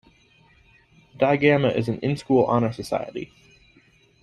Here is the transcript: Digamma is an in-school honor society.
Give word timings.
Digamma 1.19 1.69
is 1.75 1.87
an 1.87 1.99
in-school 1.99 2.45
honor 2.45 2.73
society. 2.73 3.31